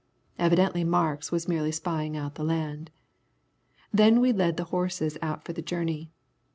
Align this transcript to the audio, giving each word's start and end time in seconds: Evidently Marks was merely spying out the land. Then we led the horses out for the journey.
Evidently 0.39 0.83
Marks 0.83 1.31
was 1.31 1.47
merely 1.47 1.71
spying 1.71 2.17
out 2.17 2.33
the 2.33 2.43
land. 2.43 2.89
Then 3.93 4.19
we 4.19 4.31
led 4.31 4.57
the 4.57 4.63
horses 4.73 5.15
out 5.21 5.45
for 5.45 5.53
the 5.53 5.61
journey. 5.61 6.09